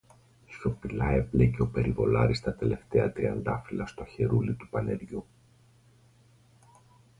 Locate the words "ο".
1.61-1.67